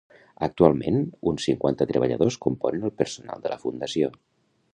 Actualment, 0.45 0.95
uns 1.31 1.45
cinquanta 1.49 1.87
treballadors 1.91 2.39
componen 2.47 2.89
el 2.91 2.97
personal 3.03 3.45
de 3.45 3.53
la 3.55 3.61
fundació. 3.69 4.13